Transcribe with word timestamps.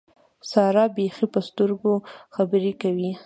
سارا 0.51 0.85
بېخي 0.95 1.25
په 1.33 1.39
سترګو 1.47 1.93
خبرې 2.35 2.71
کولې. 2.81 3.11